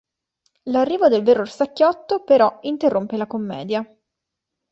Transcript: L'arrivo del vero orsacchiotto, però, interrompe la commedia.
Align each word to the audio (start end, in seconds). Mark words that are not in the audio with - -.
L'arrivo 0.63 1.09
del 1.09 1.21
vero 1.21 1.41
orsacchiotto, 1.41 2.23
però, 2.23 2.57
interrompe 2.63 3.17
la 3.17 3.27
commedia. 3.27 3.85